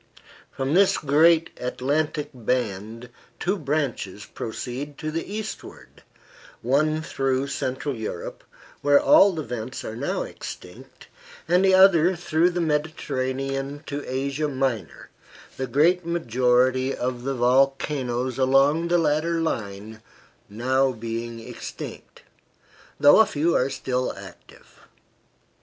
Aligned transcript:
From 0.49 0.73
this 0.73 0.97
great 0.97 1.51
Atlantic 1.57 2.31
band 2.33 3.09
two 3.39 3.55
branches 3.55 4.25
proceed 4.25 4.97
to 4.97 5.11
the 5.11 5.31
eastward, 5.31 6.01
one 6.63 7.03
through 7.03 7.45
Central 7.49 7.93
Europe, 7.93 8.43
where 8.81 8.99
all 8.99 9.31
the 9.33 9.43
vents 9.43 9.85
are 9.85 9.95
now 9.95 10.23
extinct, 10.23 11.05
and 11.47 11.63
the 11.63 11.75
other 11.75 12.15
through 12.15 12.49
the 12.49 12.59
Mediterranean 12.61 13.83
to 13.85 14.03
Asia 14.11 14.47
Minor, 14.47 15.11
the 15.57 15.67
great 15.67 16.03
majority 16.03 16.95
of 16.95 17.21
the 17.23 17.35
volcanoes 17.35 18.39
along 18.39 18.87
the 18.87 18.97
latter 18.97 19.39
line 19.39 20.01
being 20.97 21.37
now 21.37 21.45
extinct, 21.47 22.23
though 22.99 23.19
a 23.19 23.27
few 23.27 23.53
are 23.55 23.69
still 23.69 24.11
active. 24.17 24.79